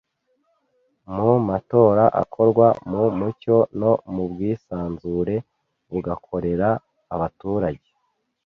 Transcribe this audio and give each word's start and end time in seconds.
mu 1.15 1.31
matora 1.47 2.05
akorwa 2.21 2.67
mu 2.89 3.03
mucyo 3.17 3.57
no 3.79 3.93
mu 4.13 4.23
bwisanzure, 4.31 5.35
bugakorera 5.89 6.69
abaturage 7.15 7.89